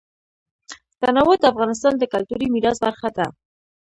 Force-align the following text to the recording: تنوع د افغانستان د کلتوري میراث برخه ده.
تنوع 1.01 1.33
د 1.39 1.43
افغانستان 1.51 1.93
د 1.97 2.03
کلتوري 2.13 2.47
میراث 2.53 2.77
برخه 2.85 3.09
ده. 3.17 3.25